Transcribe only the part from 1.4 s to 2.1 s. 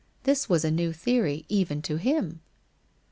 even to